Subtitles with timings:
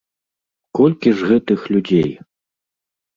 [0.79, 2.09] Колькі ж гэтых людзей?